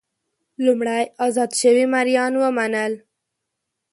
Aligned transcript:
لومړی 0.65 1.03
ازاد 1.25 1.51
شوي 1.61 1.85
مریان 1.93 2.33
ومنل. 2.37 2.93